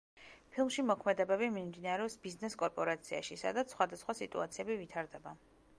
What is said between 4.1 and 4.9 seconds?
სიტუაციები